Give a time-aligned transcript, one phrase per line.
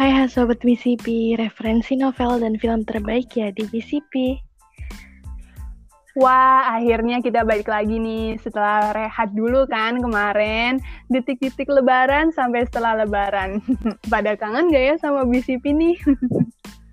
[0.00, 4.32] Hai Sobat BCP, referensi novel dan film terbaik ya di BCP.
[6.16, 10.80] Wah, akhirnya kita balik lagi nih setelah rehat dulu kan kemarin.
[11.12, 13.60] Detik-detik lebaran sampai setelah lebaran.
[14.12, 15.96] Pada kangen gak ya sama BCP nih?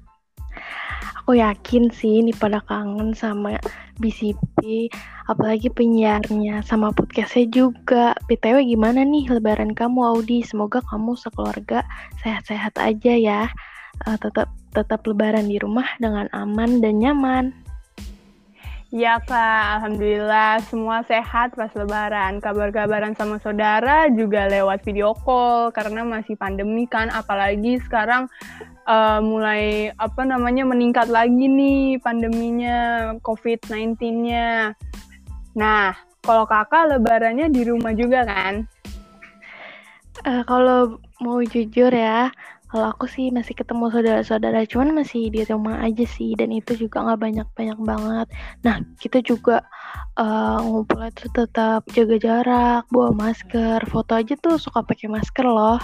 [1.24, 3.56] Aku yakin sih ini pada kangen sama
[4.04, 4.92] BCP,
[5.28, 8.16] apalagi penyiarnya, sama podcastnya juga.
[8.32, 10.42] BTW gimana nih lebaran kamu Audi?
[10.42, 11.84] Semoga kamu sekeluarga
[12.24, 13.42] sehat-sehat aja ya.
[14.08, 17.46] Uh, tetap tetap lebaran di rumah dengan aman dan nyaman.
[18.88, 22.40] Ya kak, Alhamdulillah semua sehat pas lebaran.
[22.40, 27.12] Kabar-kabaran sama saudara juga lewat video call karena masih pandemi kan.
[27.12, 28.32] Apalagi sekarang
[28.88, 34.72] uh, mulai apa namanya meningkat lagi nih pandeminya COVID-19-nya.
[35.58, 38.70] Nah, kalau kakak lebarannya di rumah juga kan?
[40.22, 42.30] Uh, kalau mau jujur ya,
[42.68, 47.02] kalau aku sih masih ketemu saudara-saudara, cuman masih di rumah aja sih, dan itu juga
[47.02, 48.28] nggak banyak-banyak banget.
[48.62, 49.66] Nah, kita juga
[50.20, 55.82] uh, ngumpulnya tuh tetap jaga jarak, bawa masker, foto aja tuh suka pakai masker loh.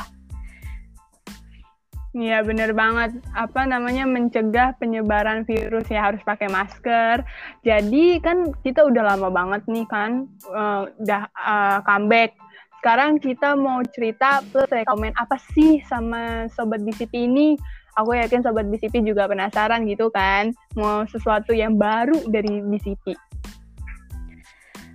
[2.14, 3.18] Iya bener banget.
[3.34, 7.26] Apa namanya mencegah penyebaran virus ya harus pakai masker.
[7.66, 12.38] Jadi kan kita udah lama banget nih kan uh, udah uh, comeback.
[12.78, 17.58] Sekarang kita mau cerita plus rekomen apa sih sama sobat BCP ini.
[17.98, 20.54] Aku yakin sobat BCP juga penasaran gitu kan.
[20.78, 23.18] Mau sesuatu yang baru dari BCP.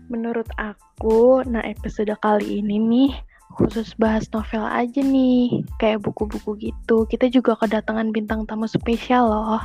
[0.06, 3.10] Menurut aku, nah episode kali ini nih
[3.54, 7.04] khusus bahas novel aja nih, kayak buku-buku gitu.
[7.08, 9.62] Kita juga kedatangan bintang tamu spesial loh.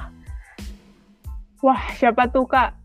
[1.63, 2.82] Wah, siapa tuh kak?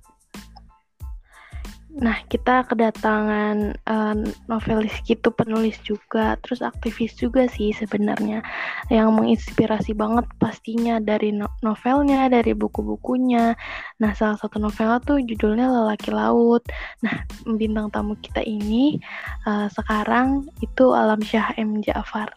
[1.99, 4.15] Nah, kita kedatangan uh,
[4.47, 8.39] novelis gitu, penulis juga, terus aktivis juga sih sebenarnya,
[8.87, 13.59] yang menginspirasi banget pastinya dari no novelnya, dari buku-bukunya.
[13.99, 16.63] Nah, salah satu novelnya tuh judulnya Lelaki Laut.
[17.03, 17.27] Nah,
[17.59, 19.03] bintang tamu kita ini
[19.51, 21.83] uh, sekarang itu Alam Syah M.
[21.83, 22.31] Ja'far.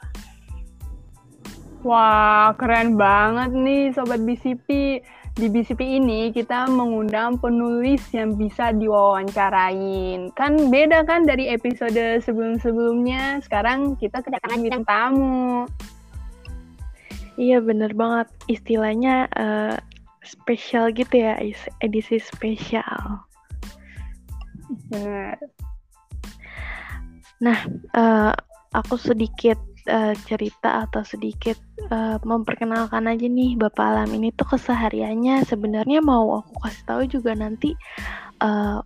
[1.82, 5.02] Wah, keren banget nih Sobat BCP
[5.32, 10.28] di BCP ini kita mengundang penulis yang bisa diwawancarain.
[10.36, 13.40] Kan beda kan dari episode sebelum-sebelumnya.
[13.40, 15.66] Sekarang kita kedatangan bintang tamu.
[17.40, 18.28] Iya bener banget.
[18.52, 19.80] Istilahnya uh,
[20.22, 21.40] spesial gitu ya,
[21.80, 23.24] edisi spesial.
[24.92, 25.40] Benar.
[27.42, 27.60] Nah,
[27.98, 28.36] uh,
[28.76, 29.58] aku sedikit
[29.92, 31.60] uh, cerita atau sedikit
[31.92, 37.36] uh, memperkenalkan aja nih Bapak Alam ini tuh kesehariannya sebenarnya mau aku kasih tahu juga
[37.36, 37.76] nanti
[38.40, 38.80] uh,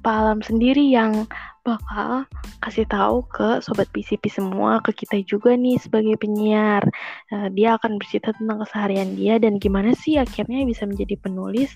[0.00, 1.26] Pak Alam sendiri yang
[1.66, 2.22] bakal
[2.62, 6.86] kasih tahu ke sobat PCP semua, ke kita juga nih sebagai penyiar.
[7.34, 11.74] Uh, dia akan bercerita tentang keseharian dia dan gimana sih akhirnya bisa menjadi penulis.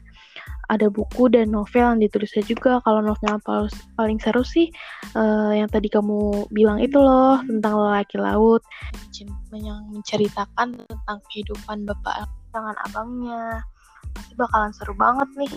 [0.70, 2.78] Ada buku dan novel yang ditulisnya juga.
[2.86, 3.42] Kalau novel
[3.98, 4.70] paling seru sih
[5.18, 8.62] uh, yang tadi kamu bilang itu loh tentang lelaki laut
[9.50, 13.66] yang menceritakan tentang kehidupan bapak dengan abangnya.
[14.14, 15.52] Pasti bakalan seru banget nih.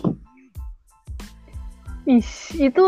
[2.04, 2.30] Ih,
[2.60, 2.86] itu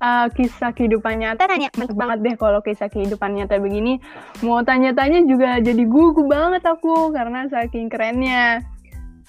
[0.00, 4.00] uh, kisah kehidupan nyata tanya banget deh kalau kisah kehidupan nyata begini
[4.44, 8.64] mau tanya-tanya juga jadi gugu banget aku karena saking kerennya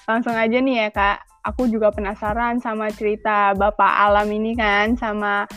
[0.08, 5.48] langsung aja nih ya kak aku juga penasaran sama cerita bapak alam ini kan sama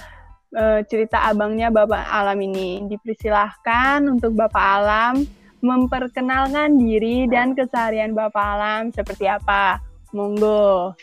[0.55, 2.87] uh, cerita abangnya bapak alam ini.
[2.87, 5.27] Dipersilahkan untuk bapak alam
[5.59, 9.83] memperkenalkan diri dan keseharian bapak alam seperti apa?
[10.15, 10.95] Monggo.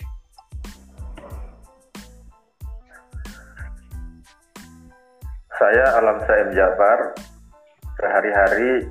[5.59, 7.19] Saya Alam Saim Jafar,
[7.99, 8.87] sehari-hari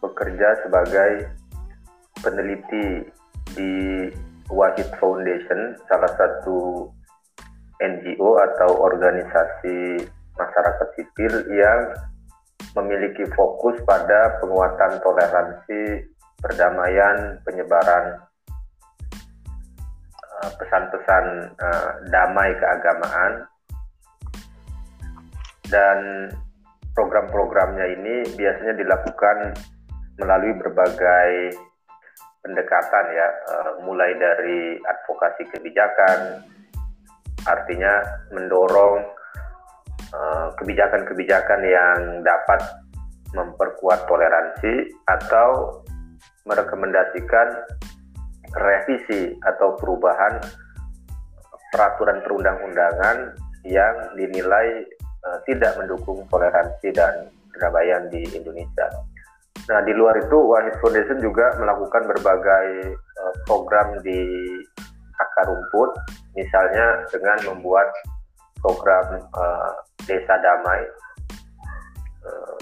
[0.00, 1.28] bekerja sebagai
[2.24, 3.04] peneliti
[3.52, 3.72] di
[4.50, 6.86] Wahid Foundation, salah satu
[7.82, 10.06] NGO atau organisasi
[10.36, 11.80] masyarakat sipil yang
[12.76, 16.04] memiliki fokus pada penguatan toleransi,
[16.38, 18.20] perdamaian, penyebaran
[20.44, 21.24] eh, pesan-pesan
[21.56, 23.32] uh, damai keagamaan.
[25.66, 26.30] Dan
[26.94, 29.58] program-programnya ini biasanya dilakukan
[30.22, 31.58] melalui berbagai
[32.46, 36.46] pendekatan ya, uh, mulai dari advokasi kebijakan,
[37.42, 37.98] artinya
[38.30, 39.02] mendorong
[40.06, 42.62] kebijakan kebijakan-kebijakan yang dapat
[43.34, 45.82] memperkuat toleransi atau
[46.46, 47.66] merekomendasikan
[48.54, 50.40] revisi atau perubahan
[51.74, 53.34] peraturan perundang-undangan
[53.66, 54.86] yang dinilai
[55.26, 58.86] uh, tidak mendukung toleransi dan perdamaian di Indonesia.
[59.66, 64.22] Nah, di luar itu Wahid Foundation juga melakukan berbagai uh, program di
[65.18, 65.90] akar rumput,
[66.38, 67.90] misalnya dengan membuat
[68.62, 69.74] program uh,
[70.06, 70.86] desa damai.
[72.22, 72.56] Uh,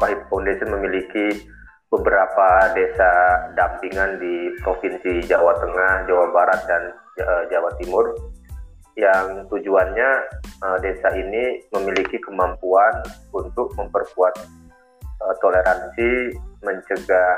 [0.00, 1.44] Wahid Foundation memiliki
[1.92, 3.10] beberapa desa
[3.52, 6.82] dampingan di provinsi Jawa Tengah, Jawa Barat, dan
[7.20, 8.16] uh, Jawa Timur
[8.96, 10.24] yang tujuannya
[10.80, 14.32] desa ini memiliki kemampuan untuk memperkuat
[15.26, 17.30] uh, toleransi, mencegah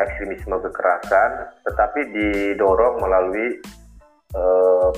[0.00, 3.60] ekstremisme kekerasan, tetapi didorong melalui
[4.32, 4.88] uh,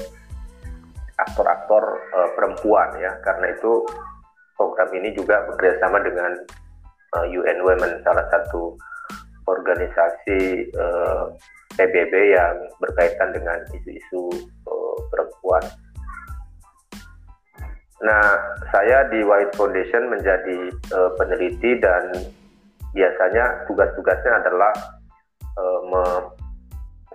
[1.18, 1.82] aktor-aktor
[2.14, 3.82] uh, perempuan ya, karena itu
[4.54, 6.32] program ini juga bekerjasama dengan
[7.18, 8.78] uh, UN Women, salah satu
[9.50, 11.34] organisasi uh,
[11.74, 14.30] PBB yang berkaitan dengan isu-isu
[14.70, 15.62] uh, perempuan.
[18.04, 18.36] Nah,
[18.68, 22.12] saya di White Foundation menjadi uh, peneliti dan
[22.92, 24.72] biasanya tugas-tugasnya adalah
[25.56, 25.80] uh,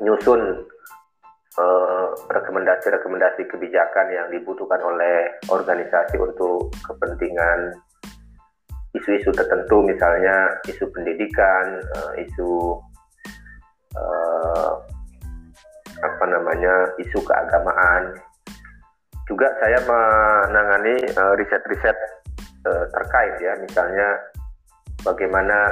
[0.02, 0.66] menyusun
[2.32, 7.76] rekomendasi-rekomendasi uh, kebijakan yang dibutuhkan oleh organisasi untuk kepentingan
[8.98, 12.80] isu-isu tertentu, misalnya isu pendidikan, uh, isu
[13.94, 14.74] uh,
[16.00, 18.16] apa namanya, isu keagamaan,
[19.30, 21.98] juga saya menangani uh, riset-riset
[22.66, 24.18] uh, terkait ya, misalnya
[25.06, 25.70] bagaimana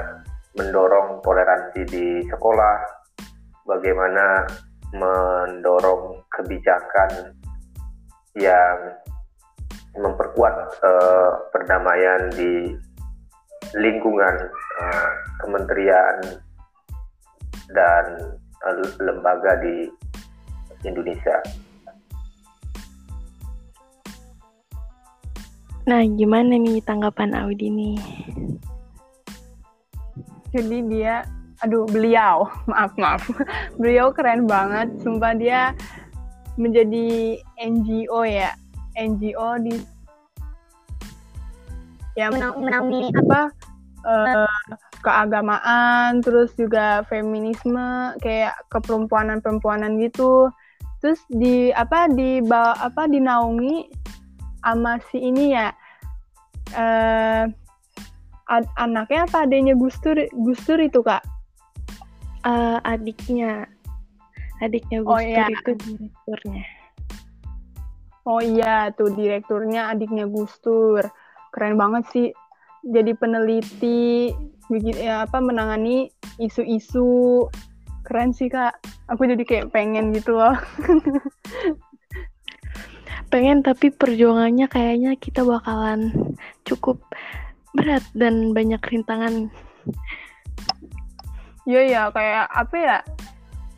[0.53, 2.77] mendorong toleransi di sekolah,
[3.65, 4.45] bagaimana
[4.93, 7.33] mendorong kebijakan
[8.37, 8.77] yang
[9.97, 10.55] memperkuat
[10.85, 12.77] uh, perdamaian di
[13.73, 14.37] lingkungan
[14.77, 15.11] uh,
[15.41, 16.17] kementerian
[17.73, 18.05] dan
[18.61, 19.89] uh, lembaga di
[20.85, 21.41] Indonesia.
[25.87, 27.95] Nah, gimana nih tanggapan Audi nih?
[30.51, 31.23] Jadi dia,
[31.63, 33.23] aduh beliau, maaf maaf,
[33.79, 34.91] beliau keren banget.
[34.99, 35.71] Sumpah dia
[36.59, 38.51] menjadi NGO ya,
[38.99, 39.79] NGO di
[42.19, 43.41] ya menaungi apa
[44.03, 44.43] uh,
[44.99, 50.51] keagamaan, terus juga feminisme, kayak keperempuanan-perempuanan gitu.
[50.99, 53.87] Terus di apa di apa dinaungi
[54.67, 55.71] sama si ini ya
[56.75, 57.47] uh,
[58.51, 61.23] ad anaknya apa adanya Gustur Gustur itu kak?
[62.43, 63.67] Uh, adiknya.
[64.59, 65.47] Adiknya Gustur oh, iya.
[65.47, 66.63] itu direkturnya.
[68.27, 71.07] Oh iya tuh direkturnya adiknya Gustur.
[71.55, 72.27] Keren banget sih.
[72.83, 74.31] Jadi peneliti
[74.67, 77.47] begitu ya apa menangani isu-isu.
[78.03, 78.79] Keren sih kak.
[79.11, 80.51] Aku jadi kayak pengen gitu loh
[83.27, 86.11] pengen tapi perjuangannya kayaknya kita bakalan
[86.63, 86.99] cukup
[87.75, 89.51] berat dan banyak rintangan.
[91.67, 92.97] Iya ya kayak apa ya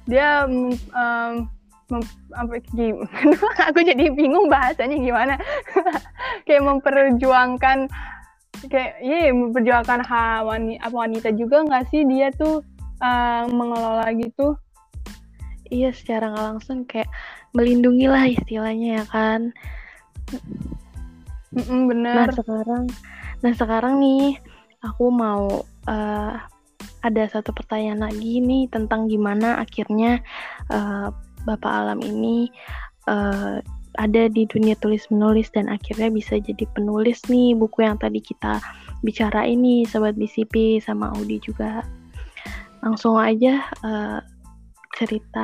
[0.06, 0.30] dia
[0.94, 1.50] um,
[2.38, 3.10] apa gimana?
[3.70, 5.36] aku jadi bingung bahasanya gimana
[6.46, 7.90] kayak memperjuangkan
[8.70, 12.62] kayak iya yeah, memperjuangkan hak wanita apa wanita juga nggak sih dia tuh
[13.00, 14.60] uh, mengelola gitu
[15.72, 17.08] iya secara nggak langsung kayak
[17.54, 19.42] melindungi lah istilahnya ya kan.
[21.54, 22.16] Mm -mm, bener.
[22.16, 22.84] Nah sekarang
[23.40, 24.36] nah sekarang nih
[24.84, 26.34] aku mau uh,
[27.00, 30.20] ada satu pertanyaan lagi nih tentang gimana akhirnya
[30.68, 31.08] uh,
[31.48, 32.52] bapak alam ini
[33.08, 33.64] uh,
[33.98, 38.62] ada di dunia tulis menulis dan akhirnya bisa jadi penulis nih buku yang tadi kita
[39.02, 41.82] bicara ini sobat BCP sama Audi juga.
[42.80, 44.20] Langsung aja uh,
[44.96, 45.44] cerita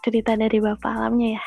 [0.00, 1.44] cerita dari Bapak Alamnya ya.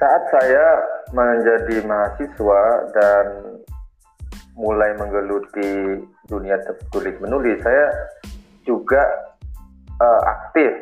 [0.00, 0.66] Saat saya
[1.12, 2.62] menjadi mahasiswa
[2.96, 3.26] dan
[4.56, 6.56] mulai menggeluti dunia
[6.88, 7.92] tulis menulis, saya
[8.64, 9.00] juga
[10.00, 10.72] uh, aktif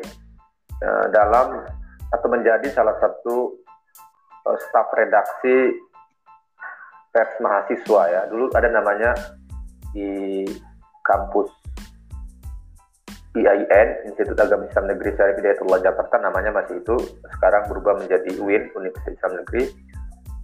[0.83, 1.67] uh, dalam
[2.15, 3.59] atau menjadi salah satu
[4.47, 5.75] uh, staf redaksi
[7.11, 8.21] pers mahasiswa ya.
[8.31, 9.11] Dulu ada namanya
[9.95, 10.45] di
[11.05, 11.49] kampus
[13.37, 16.97] IAIN, Institut Agama Islam Negeri Syarif Hidayatullah Jakarta namanya masih itu,
[17.37, 19.63] sekarang berubah menjadi UIN, Universitas Islam Negeri.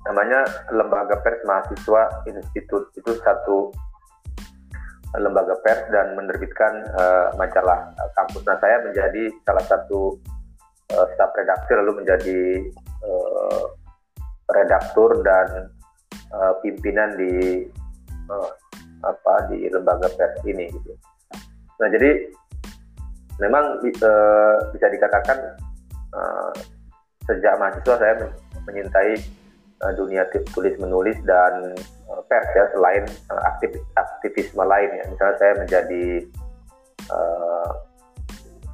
[0.05, 3.73] Namanya Lembaga Pers Mahasiswa Institut, itu satu
[5.19, 8.43] lembaga pers dan menerbitkan uh, majalah uh, kampus.
[8.43, 10.19] Nah, saya menjadi salah satu
[10.91, 12.41] uh, staf redaksi lalu menjadi
[12.99, 13.63] uh,
[14.51, 15.71] redaktur dan
[16.35, 17.63] uh, pimpinan di
[18.27, 18.49] uh,
[19.05, 20.91] apa di lembaga pers ini gitu.
[21.79, 22.33] Nah jadi
[23.39, 25.37] memang uh, bisa dikatakan
[26.15, 26.51] uh,
[27.27, 28.13] sejak mahasiswa saya
[28.65, 29.19] menyintai
[29.83, 30.23] uh, dunia
[30.55, 31.75] tulis menulis dan
[32.09, 36.03] uh, pers ya selain uh, aktif, aktivisme lain ya misalnya saya menjadi
[37.11, 37.71] uh,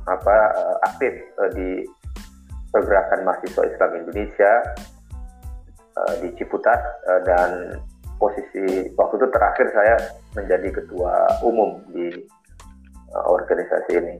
[0.10, 1.86] apa uh, aktif uh, di
[2.72, 4.54] pergerakan mahasiswa Islam Indonesia
[6.24, 6.80] di Ciputat
[7.28, 7.76] dan
[8.22, 9.96] posisi waktu itu terakhir saya
[10.38, 12.14] menjadi ketua umum di
[13.18, 14.16] uh, organisasi ini.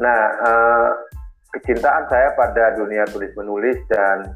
[0.00, 0.90] Nah, uh,
[1.52, 4.32] kecintaan saya pada dunia tulis menulis dan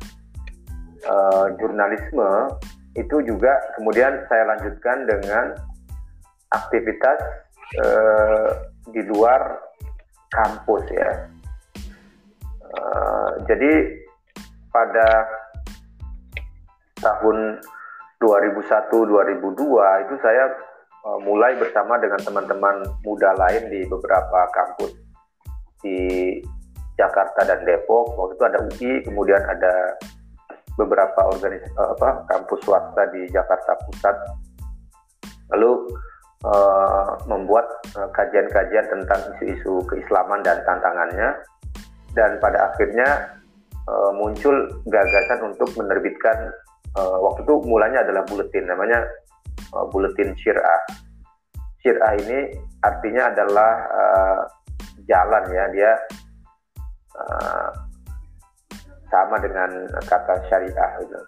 [1.08, 2.52] uh, jurnalisme
[3.00, 5.56] itu juga kemudian saya lanjutkan dengan
[6.52, 7.18] aktivitas
[7.80, 8.48] uh,
[8.92, 9.56] di luar
[10.28, 11.12] kampus ya.
[12.70, 13.98] Uh, jadi
[14.70, 15.26] pada
[17.00, 17.60] tahun
[18.20, 20.44] 2001-2002 itu saya
[21.08, 24.92] uh, mulai bersama dengan teman-teman muda lain di beberapa kampus
[25.80, 25.98] di
[27.00, 28.12] Jakarta dan Depok.
[28.16, 29.96] Waktu itu ada UI, kemudian ada
[30.76, 34.16] beberapa organisasi uh, apa kampus swasta di Jakarta Pusat.
[35.56, 35.72] Lalu
[36.44, 37.66] uh, membuat
[38.12, 41.40] kajian-kajian uh, tentang isu-isu keislaman dan tantangannya.
[42.10, 43.38] Dan pada akhirnya
[43.86, 44.52] uh, muncul
[44.90, 46.50] gagasan untuk menerbitkan
[46.96, 49.04] uh, waktu itu mulanya adalah buletin namanya
[49.74, 50.82] uh, buletin Syirah.
[51.84, 54.40] Syirah ini artinya adalah uh,
[55.06, 55.92] jalan ya dia
[57.18, 57.70] uh,
[59.10, 61.20] sama dengan kata syariah gitu.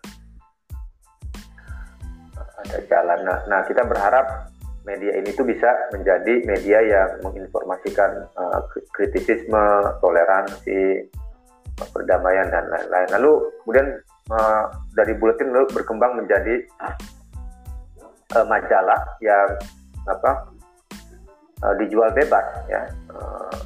[2.62, 3.18] Ada jalan.
[3.26, 4.46] Nah, nah kita berharap
[4.86, 8.62] media ini tuh bisa menjadi media yang menginformasikan uh,
[8.94, 9.64] kritisisme,
[9.98, 11.10] toleransi,
[11.90, 13.08] perdamaian dan lain-lain.
[13.18, 13.88] Lalu kemudian
[14.30, 14.64] uh,
[14.94, 16.62] dari buletin lalu berkembang menjadi
[18.36, 19.48] uh, majalah yang
[20.06, 20.52] apa
[21.62, 23.56] uh, dijual bebas ya uh,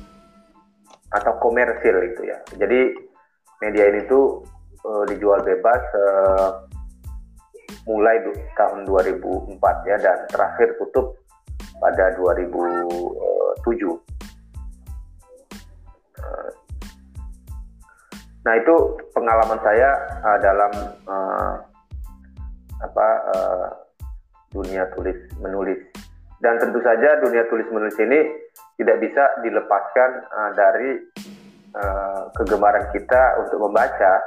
[1.16, 2.38] atau komersil itu ya.
[2.56, 2.92] Jadi
[3.64, 4.44] media ini tuh
[4.84, 6.50] uh, dijual bebas uh,
[7.86, 8.18] mulai
[8.58, 11.14] tahun 2004 ya dan terakhir tutup
[11.78, 14.05] pada 2007.
[18.46, 18.74] Nah itu
[19.10, 19.90] pengalaman saya
[20.22, 20.72] uh, dalam
[21.10, 21.54] uh,
[22.78, 23.68] apa uh,
[24.54, 25.82] dunia tulis menulis
[26.38, 28.22] dan tentu saja dunia tulis menulis ini
[28.78, 30.90] tidak bisa dilepaskan uh, dari
[31.74, 34.22] uh, kegemaran kita untuk membaca.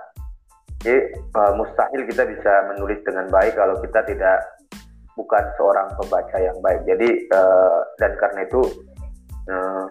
[0.79, 4.37] Jadi uh, mustahil kita bisa menulis dengan baik kalau kita tidak
[5.15, 6.81] bukan seorang pembaca yang baik.
[6.83, 8.61] Jadi uh, dan karena itu
[9.47, 9.85] uh,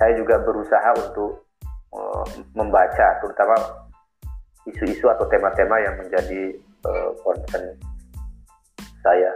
[0.00, 1.49] saya juga berusaha untuk
[1.94, 3.56] uh, membaca terutama
[4.68, 6.54] isu-isu atau tema-tema yang menjadi
[6.86, 7.10] uh,
[9.00, 9.32] saya.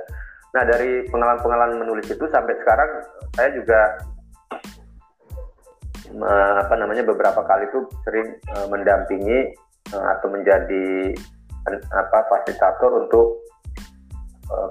[0.54, 2.90] Nah dari pengalaman-pengalaman menulis itu sampai sekarang
[3.34, 3.80] saya juga
[6.14, 9.50] apa namanya beberapa kali itu sering uh, mendampingi
[9.90, 11.10] atau menjadi
[11.90, 13.42] apa fasilitator untuk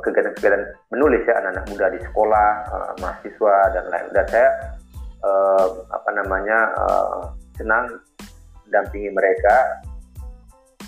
[0.05, 0.63] kegiatan-kegiatan
[0.93, 2.49] menulis ya anak-anak muda di sekolah,
[3.01, 4.07] mahasiswa dan lain.
[4.13, 4.49] Dan saya
[5.89, 6.59] apa namanya
[7.57, 7.85] senang
[8.69, 9.83] dampingi mereka.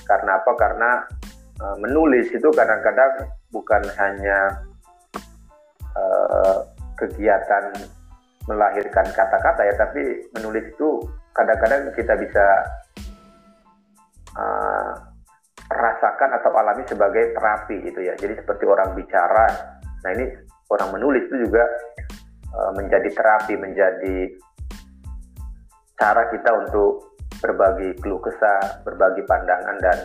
[0.05, 0.51] Karena apa?
[0.57, 0.91] Karena
[1.61, 4.61] uh, menulis itu kadang-kadang bukan hanya
[5.95, 7.73] uh, kegiatan
[8.45, 11.01] melahirkan kata-kata ya tapi menulis itu
[11.33, 12.45] kadang-kadang kita bisa
[14.37, 14.93] uh,
[15.65, 18.13] rasakan atau alami sebagai terapi gitu ya.
[18.13, 19.49] Jadi seperti orang bicara.
[20.05, 20.29] Nah ini
[20.69, 21.65] orang menulis itu juga
[22.53, 24.29] uh, menjadi terapi menjadi
[25.95, 29.97] cara kita untuk berbagi keluh kesah, berbagi pandangan dan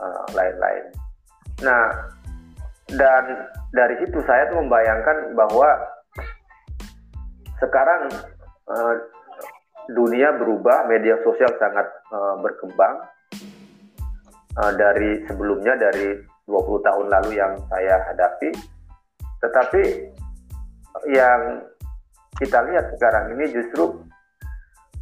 [0.00, 0.84] uh, lain-lain.
[1.60, 1.92] nah,
[2.96, 3.24] dan
[3.70, 5.68] dari situ saya tuh membayangkan bahwa
[7.60, 8.08] sekarang
[8.66, 8.94] uh,
[9.92, 12.94] dunia berubah, media sosial sangat uh, berkembang
[14.58, 18.50] uh, dari sebelumnya dari 20 tahun lalu yang saya hadapi.
[19.40, 19.82] Tetapi
[21.08, 21.62] yang
[22.40, 24.02] kita lihat sekarang ini justru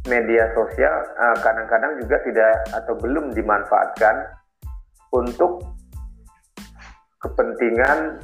[0.07, 4.15] media sosial eh, kadang-kadang uh, juga tidak atau belum dimanfaatkan
[5.11, 5.65] untuk
[7.19, 8.23] kepentingan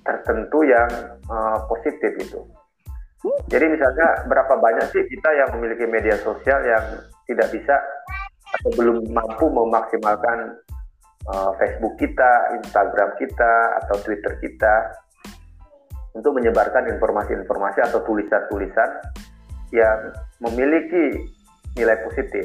[0.00, 0.88] tertentu yang
[1.28, 2.40] uh, positif itu.
[3.52, 7.76] Jadi misalnya berapa banyak sih kita yang memiliki media sosial yang tidak bisa
[8.56, 10.56] atau belum mampu memaksimalkan
[11.28, 13.52] uh, Facebook kita, Instagram kita,
[13.84, 14.74] atau Twitter kita
[16.16, 18.90] untuk menyebarkan informasi-informasi atau tulisan-tulisan
[19.70, 21.30] yang memiliki
[21.78, 22.44] nilai positif.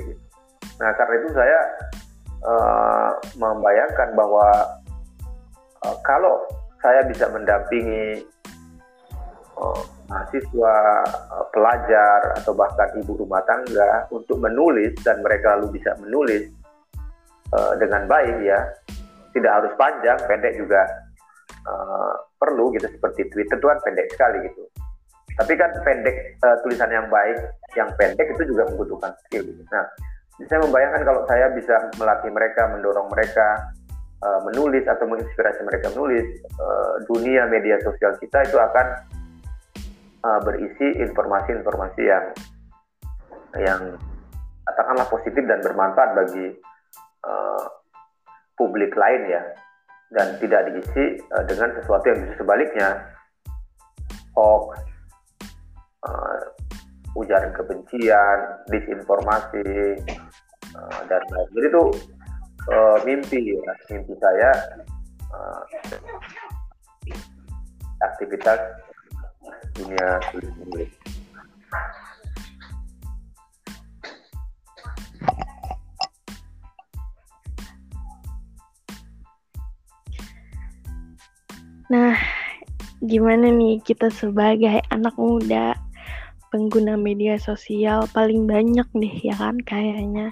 [0.77, 1.59] Nah, karena itu saya
[2.45, 4.47] uh, membayangkan bahwa
[5.85, 6.45] uh, kalau
[6.83, 8.21] saya bisa mendampingi
[9.57, 10.77] uh, mahasiswa,
[11.33, 16.45] uh, pelajar atau bahkan ibu rumah tangga untuk menulis dan mereka lalu bisa menulis
[17.55, 18.59] uh, dengan baik ya
[19.35, 20.81] tidak harus panjang pendek juga
[21.67, 24.63] uh, perlu gitu seperti Twitter itu kan pendek sekali gitu
[25.35, 27.35] tapi kan pendek uh, tulisan yang baik
[27.75, 29.43] yang pendek itu juga membutuhkan skill.
[29.67, 29.83] Nah
[30.47, 33.71] saya membayangkan kalau saya bisa melatih mereka mendorong mereka
[34.23, 36.27] uh, menulis atau menginspirasi mereka menulis
[36.59, 38.87] uh, dunia media sosial kita itu akan
[40.23, 42.25] uh, berisi informasi-informasi yang
[43.55, 43.81] yang
[44.67, 46.55] katakanlah positif dan bermanfaat bagi
[47.27, 47.65] uh,
[48.55, 49.43] publik lain ya.
[50.05, 51.17] Dan tidak diisi
[51.49, 53.03] dengan sesuatu yang bisa sebaliknya.
[54.37, 54.94] Hoax
[57.15, 59.63] ujaran kebencian disinformasi
[60.75, 61.85] uh, dan lain jadi itu
[62.71, 64.51] uh, mimpi ya mimpi saya
[65.31, 65.61] uh,
[68.03, 68.59] aktivitas
[69.75, 70.91] dunia tulis
[81.85, 82.17] Nah,
[83.05, 85.77] gimana nih kita sebagai anak muda
[86.55, 90.31] pengguna media sosial paling banyak deh ya kan kayaknya.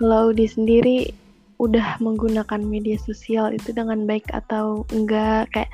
[0.00, 1.12] Kalau di sendiri
[1.60, 5.68] udah menggunakan media sosial itu dengan baik atau enggak kayak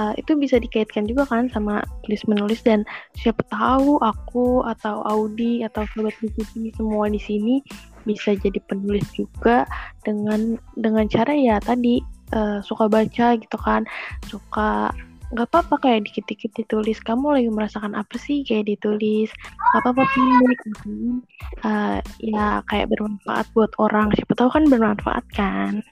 [0.00, 2.88] uh, itu bisa dikaitkan juga kan sama tulis menulis dan
[3.20, 7.60] siapa tahu aku atau Audi atau sobat BCP semua di sini
[8.08, 9.68] bisa jadi penulis juga
[10.08, 12.00] dengan dengan cara ya tadi
[12.32, 13.84] uh, suka baca gitu kan
[14.32, 14.92] suka
[15.28, 19.28] nggak apa-apa kayak dikit-dikit ditulis kamu lagi merasakan apa sih kayak ditulis
[19.74, 21.20] nggak apa-apa gitu.
[21.68, 25.84] uh, ya kayak bermanfaat buat orang siapa tahu kan bermanfaat kan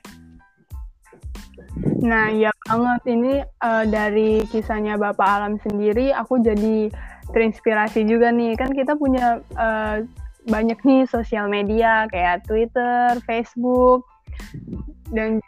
[2.00, 6.88] Nah, ya banget ini uh, dari kisahnya Bapak Alam sendiri, aku jadi
[7.36, 8.56] terinspirasi juga nih.
[8.56, 10.00] Kan kita punya uh,
[10.48, 14.08] banyak nih sosial media kayak Twitter, Facebook,
[15.12, 15.42] dan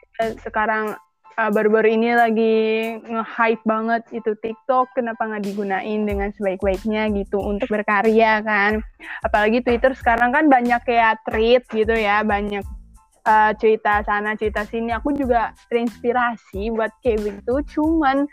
[0.44, 1.00] sekarang
[1.38, 2.56] uh, baru-baru ini lagi
[3.06, 8.82] nge-hype banget itu TikTok, kenapa nggak digunain dengan sebaik-baiknya gitu untuk berkarya kan.
[9.22, 12.66] Apalagi Twitter sekarang kan banyak kayak tweet gitu ya, banyak
[13.28, 18.24] uh, cerita sana cerita sini aku juga terinspirasi buat kayak gitu cuman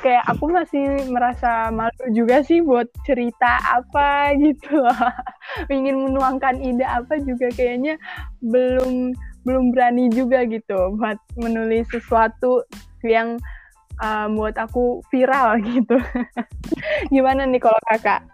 [0.00, 4.80] kayak aku masih merasa malu juga sih buat cerita apa gitu
[5.74, 8.00] ingin menuangkan ide apa juga kayaknya
[8.40, 9.12] belum
[9.48, 12.68] belum berani juga gitu buat menulis sesuatu
[13.00, 13.40] yang
[14.04, 15.96] uh, buat aku viral gitu.
[17.08, 18.28] Gimana nih kalau kakak?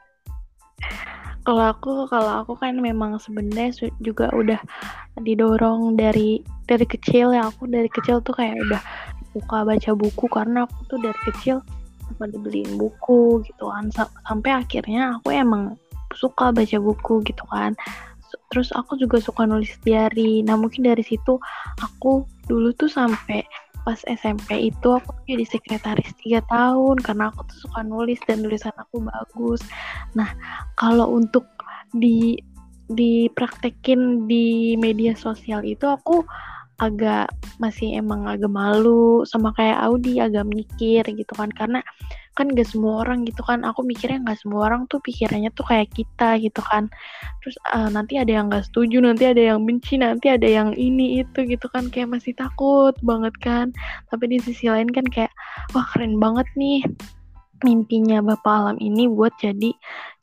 [1.44, 4.59] Kalau aku kalau aku kan memang sebenarnya juga udah
[5.22, 7.46] didorong dari dari kecil ya.
[7.46, 8.83] Aku dari kecil tuh kayak udah
[9.37, 11.62] suka baca buku karena aku tuh dari kecil
[12.11, 13.87] suka dibeliin buku gitu kan.
[14.27, 15.79] Sampai akhirnya aku emang
[16.16, 17.77] suka baca buku gitu kan
[18.53, 21.38] terus aku juga suka nulis diary nah mungkin dari situ
[21.81, 23.42] aku dulu tuh sampai
[23.85, 28.73] pas SMP itu aku jadi sekretaris tiga tahun karena aku tuh suka nulis dan tulisan
[28.81, 29.61] aku bagus.
[30.16, 30.33] Nah
[30.81, 31.44] kalau untuk
[31.92, 32.40] di
[32.88, 36.25] dipraktekin di media sosial itu aku
[36.82, 37.30] agak
[37.62, 41.50] masih emang agak malu sama kayak Audi agak mikir gitu kan.
[41.54, 41.80] Karena
[42.34, 43.62] kan gak semua orang gitu kan.
[43.62, 46.90] Aku mikirnya gak semua orang tuh pikirannya tuh kayak kita gitu kan.
[47.42, 51.22] Terus uh, nanti ada yang gak setuju nanti ada yang benci nanti ada yang ini
[51.22, 51.88] itu gitu kan.
[51.94, 53.70] Kayak masih takut banget kan.
[54.10, 55.30] Tapi di sisi lain kan kayak
[55.72, 56.82] wah keren banget nih
[57.62, 59.71] mimpinya Bapak Alam ini buat jadi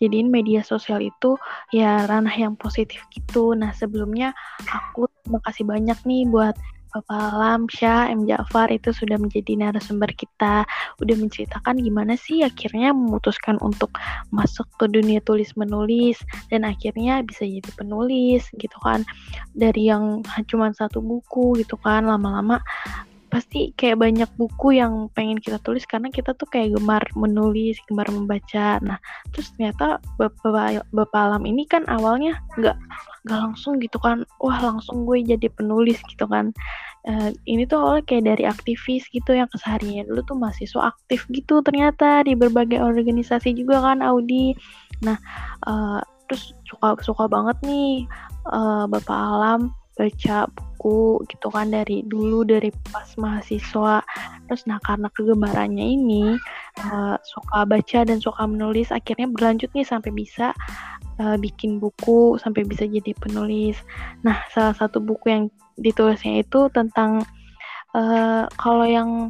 [0.04, 1.38] jadiin media sosial itu
[1.72, 3.56] ya ranah yang positif gitu.
[3.56, 4.36] Nah sebelumnya
[4.67, 6.58] aku terima kasih banyak nih buat
[6.91, 8.28] Bapak Alam, Syah, M.
[8.28, 10.67] Ja'far itu sudah menjadi narasumber kita,
[11.00, 13.96] udah menceritakan gimana sih akhirnya memutuskan untuk
[14.28, 16.20] masuk ke dunia tulis menulis
[16.52, 19.08] dan akhirnya bisa jadi penulis gitu kan
[19.56, 20.20] dari yang
[20.52, 22.60] cuma satu buku gitu kan lama-lama
[23.32, 28.06] pasti kayak banyak buku yang pengen kita tulis karena kita tuh kayak gemar menulis, gemar
[28.12, 28.78] membaca.
[28.84, 29.00] Nah,
[29.32, 32.76] terus ternyata Bapak, Bapak Alam ini kan awalnya nggak
[33.24, 36.52] nggak langsung gitu kan, wah langsung gue jadi penulis gitu kan.
[37.08, 41.58] Uh, ini tuh awalnya kayak dari aktivis gitu yang kesehariannya dulu tuh mahasiswa aktif gitu
[41.65, 44.54] ternyata di berbagai organisasi juga kan Audi.
[45.02, 45.17] Nah,
[45.65, 48.06] uh, terus suka suka banget nih
[48.52, 50.50] uh, Bapak Alam baca
[51.30, 54.02] gitu kan dari dulu dari pas mahasiswa.
[54.50, 56.36] Terus nah karena kegemarannya ini
[56.88, 60.52] uh, suka baca dan suka menulis akhirnya berlanjut nih sampai bisa
[61.22, 63.78] uh, bikin buku sampai bisa jadi penulis.
[64.26, 65.44] Nah salah satu buku yang
[65.78, 67.24] ditulisnya itu tentang
[67.94, 69.30] uh, kalau yang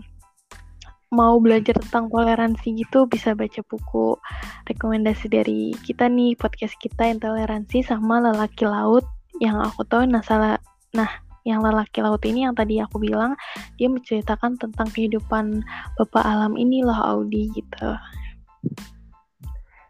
[1.12, 4.16] mau belajar tentang toleransi gitu bisa baca buku.
[4.64, 9.04] Rekomendasi dari kita nih podcast kita intoleransi sama lelaki laut
[9.42, 10.62] yang aku tahu nah salah
[10.94, 11.10] nah
[11.48, 13.34] yang lelaki laut ini yang tadi aku bilang
[13.78, 15.66] dia menceritakan tentang kehidupan
[15.98, 17.98] bapak alam ini loh Audi gitu.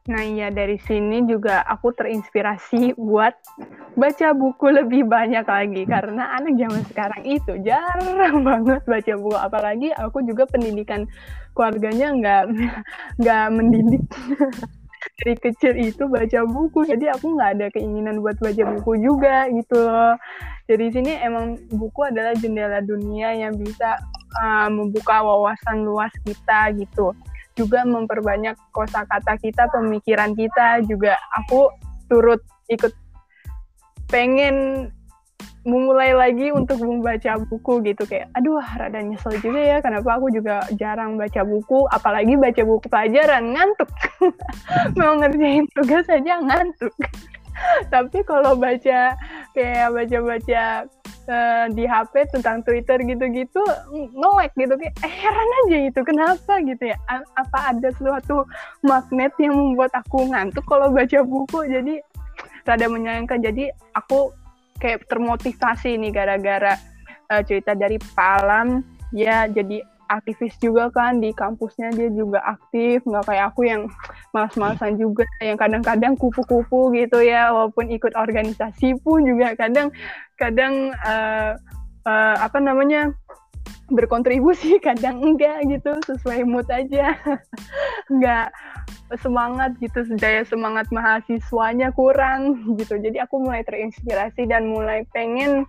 [0.09, 3.37] Nah iya dari sini juga aku terinspirasi buat
[3.93, 5.85] baca buku lebih banyak lagi.
[5.85, 9.37] Karena anak zaman sekarang itu jarang banget baca buku.
[9.37, 11.05] Apalagi aku juga pendidikan
[11.53, 12.43] keluarganya nggak
[13.21, 14.03] nggak mendidik.
[15.21, 16.89] Dari kecil itu baca buku.
[16.89, 20.17] Jadi aku nggak ada keinginan buat baca buku juga gitu loh
[20.71, 23.99] dari sini emang buku adalah jendela dunia yang bisa
[24.39, 27.12] uh, membuka wawasan luas kita gitu.
[27.60, 30.79] Juga memperbanyak kosakata kita, pemikiran kita.
[30.88, 31.67] Juga aku
[32.07, 32.39] turut
[32.71, 32.95] ikut
[34.07, 34.88] pengen
[35.67, 38.07] memulai lagi untuk membaca buku gitu.
[38.07, 42.88] Kayak aduh rada nyesel juga ya kenapa aku juga jarang baca buku apalagi baca buku
[42.88, 43.91] pelajaran ngantuk.
[44.97, 46.95] Mau ngerjain tugas aja ngantuk
[47.93, 49.15] tapi kalau baca
[49.54, 50.88] kayak baca-baca
[51.28, 56.54] uh, di HP tentang Twitter gitu-gitu nge-like gitu kayak eh, heran aja gitu kenapa?
[56.63, 56.97] gitu ya.
[57.12, 58.47] A apa ada suatu
[58.82, 61.67] magnet yang membuat aku ngantuk kalau baca buku?
[61.67, 62.02] Jadi
[62.65, 63.41] rada menyayangkan.
[63.41, 64.34] Jadi aku
[64.82, 66.74] kayak termotivasi nih gara-gara
[67.30, 68.82] uh, cerita dari Palam.
[69.12, 73.88] Ya jadi aktivis juga kan di kampusnya dia juga aktif nggak kayak aku yang
[74.36, 79.89] malas-malasan juga yang kadang-kadang kupu-kupu gitu ya walaupun ikut organisasi pun juga kadang
[80.36, 81.56] kadang uh,
[82.04, 83.15] uh, apa namanya
[83.91, 87.13] berkontribusi kadang enggak gitu sesuai mood aja.
[88.12, 88.50] Enggak
[89.19, 92.95] semangat gitu daya semangat mahasiswanya kurang gitu.
[92.95, 95.67] Jadi aku mulai terinspirasi dan mulai pengen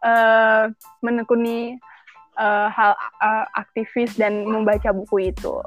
[0.00, 0.72] uh,
[1.04, 1.76] menekuni
[2.38, 5.60] uh, hal uh, aktivis dan membaca buku itu.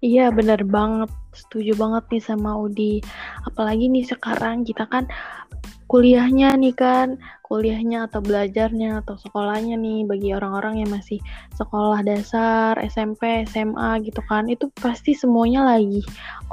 [0.00, 3.04] Iya bener banget, setuju banget nih sama Udi.
[3.44, 5.04] Apalagi nih sekarang kita kan
[5.92, 11.18] kuliahnya nih kan, kuliahnya atau belajarnya atau sekolahnya nih bagi orang-orang yang masih
[11.58, 15.98] sekolah dasar, SMP, SMA gitu kan, itu pasti semuanya lagi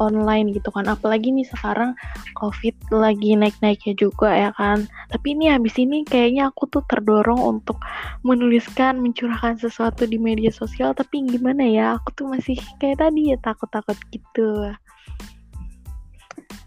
[0.01, 0.89] online gitu kan.
[0.89, 1.93] Apalagi nih sekarang
[2.41, 4.89] COVID lagi naik-naiknya juga ya kan.
[5.13, 7.77] Tapi ini habis ini kayaknya aku tuh terdorong untuk
[8.25, 13.37] menuliskan, mencurahkan sesuatu di media sosial, tapi gimana ya, aku tuh masih kayak tadi ya
[13.37, 14.73] takut-takut gitu.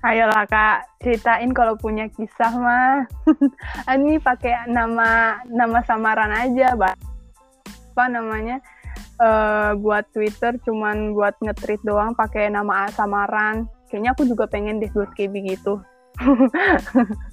[0.01, 3.05] Ayolah kak, ceritain kalau punya kisah mah.
[3.93, 6.97] Ini pakai nama nama samaran aja, Mbak.
[7.93, 8.65] Apa namanya?
[9.21, 13.69] Uh, buat Twitter cuman buat nge-tweet doang pakai nama samaran.
[13.93, 15.77] Kayaknya aku juga pengen deh buat kayak begitu.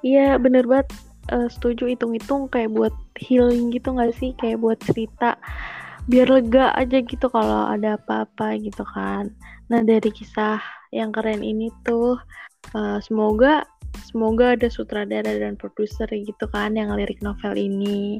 [0.00, 0.88] Iya, bener banget.
[1.28, 4.32] Uh, setuju hitung-hitung kayak buat healing gitu gak sih?
[4.40, 5.36] Kayak buat cerita
[6.08, 9.28] biar lega aja gitu kalau ada apa-apa gitu kan.
[9.70, 10.58] Nah dari kisah
[10.90, 12.18] yang keren ini tuh
[12.74, 13.62] uh, semoga
[14.02, 18.18] semoga ada sutradara dan produser gitu kan yang lirik novel ini.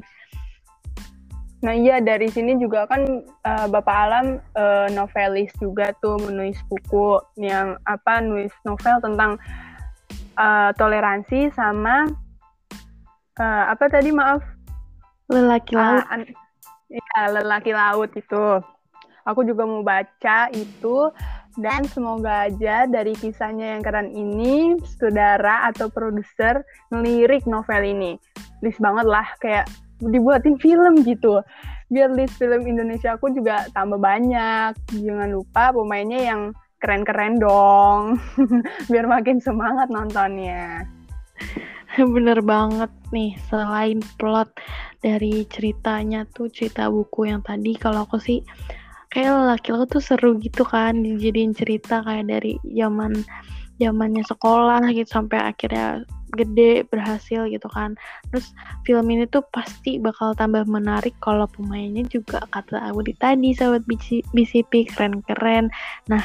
[1.61, 3.03] Nah iya dari sini juga kan
[3.45, 9.37] uh, Bapak Alam uh, novelis juga tuh menulis buku yang apa nulis novel tentang
[10.39, 12.09] uh, toleransi sama
[13.37, 14.41] uh, apa tadi maaf
[15.29, 16.07] lelaki laut.
[16.09, 16.25] Uh,
[16.89, 18.63] ya lelaki laut itu.
[19.21, 21.13] Aku juga mau baca itu
[21.59, 28.11] dan semoga aja dari kisahnya yang keren ini, saudara atau produser ngelirik novel ini.
[28.63, 29.67] List banget lah, kayak
[29.99, 31.43] dibuatin film gitu.
[31.91, 34.71] Biar list film Indonesia aku juga tambah banyak.
[34.95, 36.41] Jangan lupa pemainnya yang
[36.79, 38.15] keren-keren dong.
[38.91, 40.87] Biar makin semangat nontonnya.
[41.99, 44.55] Bener banget nih, selain plot
[45.03, 48.39] dari ceritanya tuh, cerita buku yang tadi, kalau aku sih
[49.11, 53.11] kayak laki lo tuh seru gitu kan dijadiin cerita kayak dari zaman
[53.75, 57.99] zamannya sekolah gitu sampai akhirnya gede berhasil gitu kan.
[58.31, 58.55] Terus
[58.87, 63.83] film ini tuh pasti bakal tambah menarik kalau pemainnya juga kata Audi tadi sahabat
[64.31, 65.67] BCP keren-keren.
[66.07, 66.23] Nah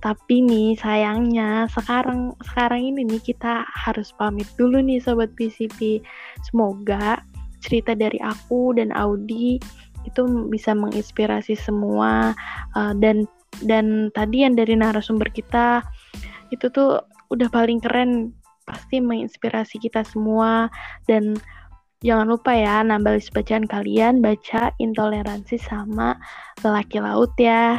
[0.00, 6.00] tapi nih sayangnya sekarang sekarang ini nih kita harus pamit dulu nih sobat BCP
[6.40, 7.20] semoga
[7.60, 9.60] cerita dari aku dan Audi
[10.08, 12.32] itu bisa menginspirasi semua
[12.74, 13.28] uh, dan
[13.66, 15.82] dan tadi yang dari narasumber kita
[16.54, 18.34] itu tuh udah paling keren
[18.66, 20.70] pasti menginspirasi kita semua
[21.10, 21.34] dan
[22.00, 26.16] jangan lupa ya nambah list bacaan kalian baca intoleransi sama
[26.62, 27.78] lelaki laut ya.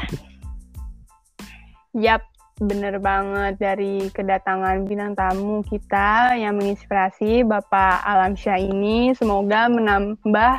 [1.92, 2.24] Yap,
[2.62, 10.56] bener banget dari kedatangan bintang tamu kita yang menginspirasi Bapak Alam Syah ini semoga menambah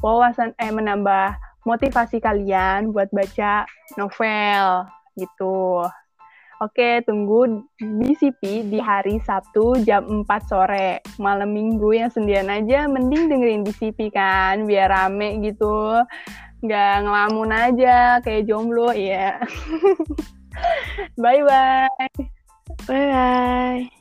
[0.00, 1.36] wawasan eh menambah
[1.68, 3.68] motivasi kalian buat baca
[4.00, 5.84] novel gitu.
[6.60, 11.00] Oke, tunggu BCP di hari Sabtu jam 4 sore.
[11.16, 16.04] Malam minggu yang sendirian aja, mending dengerin BCP kan, biar rame gitu.
[16.60, 19.40] Nggak ngelamun aja, kayak jomblo, ya.
[21.22, 21.88] Bye-bye.
[22.84, 23.99] Bye-bye.